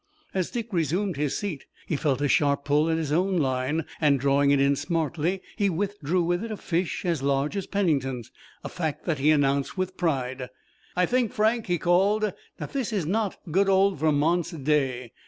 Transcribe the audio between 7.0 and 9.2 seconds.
as large as Pennington's, a fact that